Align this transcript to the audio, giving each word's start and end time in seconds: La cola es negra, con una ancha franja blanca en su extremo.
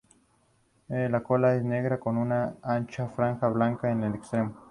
La 0.87 1.21
cola 1.21 1.53
es 1.55 1.63
negra, 1.63 1.99
con 1.99 2.17
una 2.17 2.55
ancha 2.63 3.07
franja 3.07 3.47
blanca 3.49 3.91
en 3.91 3.99
su 4.09 4.17
extremo. 4.17 4.57